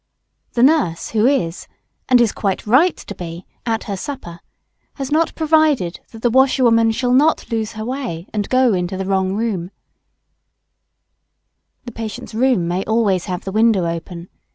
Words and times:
The 0.53 0.63
nurse 0.63 1.09
who 1.09 1.27
is, 1.27 1.67
and 2.09 2.19
is 2.19 2.31
quite 2.31 2.65
right 2.65 2.97
to 2.97 3.13
be, 3.13 3.45
at 3.67 3.83
her 3.83 3.95
supper, 3.95 4.39
has 4.95 5.11
not 5.11 5.35
provided 5.35 5.99
that 6.09 6.23
the 6.23 6.31
washerwoman 6.31 6.89
shall 6.89 7.11
not 7.13 7.51
lose 7.51 7.73
her 7.73 7.85
way 7.85 8.27
and 8.33 8.49
go 8.49 8.73
into 8.73 8.97
the 8.97 9.05
wrong 9.05 9.33
room. 9.33 9.69
[Sidenote: 11.85 11.85
Sick 11.85 11.85
room 11.85 11.85
airing 11.85 11.85
the 11.85 11.85
whole 11.85 11.85
house.] 11.85 11.85
The 11.85 11.91
patient's 11.91 12.33
room 12.33 12.67
may 12.67 12.83
always 12.85 13.25
have 13.25 13.43
the 13.43 13.51
window 13.51 13.85
open. 13.85 14.29